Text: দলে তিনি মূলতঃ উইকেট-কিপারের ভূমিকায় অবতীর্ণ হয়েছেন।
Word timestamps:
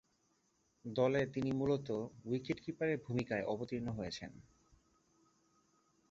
দলে 0.85 1.21
তিনি 1.25 1.51
মূলতঃ 1.51 1.89
উইকেট-কিপারের 2.25 2.97
ভূমিকায় 3.05 3.47
অবতীর্ণ 3.47 3.87
হয়েছেন। 3.89 4.31